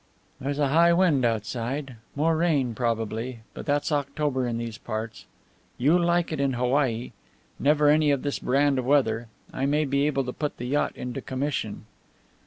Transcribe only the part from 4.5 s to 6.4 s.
these parts. You'll like it